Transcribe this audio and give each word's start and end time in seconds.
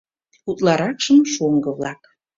Утларакшым 0.49 1.19
шоҥго-влак. 1.33 2.01